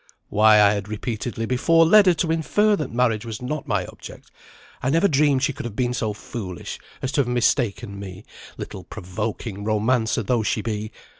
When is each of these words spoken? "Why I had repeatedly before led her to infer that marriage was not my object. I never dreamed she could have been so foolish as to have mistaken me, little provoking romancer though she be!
"Why 0.29 0.59
I 0.59 0.73
had 0.73 0.87
repeatedly 0.87 1.45
before 1.45 1.85
led 1.85 2.07
her 2.07 2.15
to 2.15 2.31
infer 2.31 2.75
that 2.75 2.91
marriage 2.91 3.23
was 3.23 3.39
not 3.39 3.67
my 3.67 3.85
object. 3.85 4.31
I 4.81 4.89
never 4.89 5.07
dreamed 5.07 5.43
she 5.43 5.53
could 5.53 5.67
have 5.67 5.75
been 5.75 5.93
so 5.93 6.11
foolish 6.11 6.79
as 7.03 7.11
to 7.11 7.21
have 7.21 7.27
mistaken 7.27 7.99
me, 7.99 8.25
little 8.57 8.83
provoking 8.83 9.63
romancer 9.63 10.23
though 10.23 10.41
she 10.41 10.61
be! 10.63 10.91